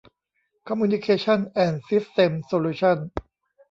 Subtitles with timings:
[0.67, 2.97] คอมมิวนิเคชั่น แอนด์ ซิสเต็มส์ โซลูชั่น